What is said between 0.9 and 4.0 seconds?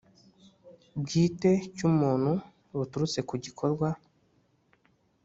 Bwite Cy Umuntu Buturutse Ku Gikorwa